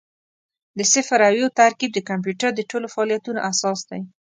[0.77, 4.01] د صفر او یو ترکیب د کمپیوټر د ټولو فعالیتونو اساس دی.